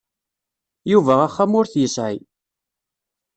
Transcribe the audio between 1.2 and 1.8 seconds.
axxam ur